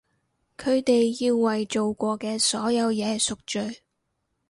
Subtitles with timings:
[0.57, 3.83] 佢哋要為做過嘅所有嘢贖罪！